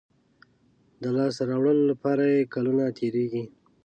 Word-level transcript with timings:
د 1.01 1.03
لاسته 1.15 1.43
راوړلو 1.49 1.83
لپاره 1.91 2.23
یې 2.33 2.49
کلونه 2.53 2.83
تېرېږي. 2.97 3.43